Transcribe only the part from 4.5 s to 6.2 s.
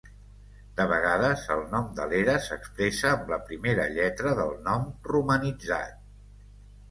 nom romanitzat.